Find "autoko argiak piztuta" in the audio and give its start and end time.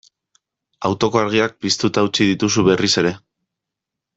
0.89-2.05